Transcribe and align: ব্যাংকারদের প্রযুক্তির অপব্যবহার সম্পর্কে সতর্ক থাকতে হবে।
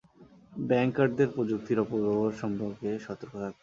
ব্যাংকারদের 0.63 1.27
প্রযুক্তির 1.35 1.77
অপব্যবহার 1.79 2.39
সম্পর্কে 2.41 2.89
সতর্ক 2.99 3.33
থাকতে 3.33 3.45
হবে। 3.45 3.59